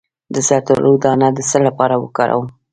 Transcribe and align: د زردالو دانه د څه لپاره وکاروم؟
د 0.33 0.35
زردالو 0.47 0.91
دانه 1.03 1.27
د 1.33 1.39
څه 1.49 1.57
لپاره 1.67 1.95
وکاروم؟ 1.97 2.47